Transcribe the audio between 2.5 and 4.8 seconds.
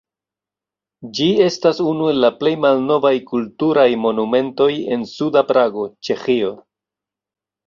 malnovaj kulturaj monumentoj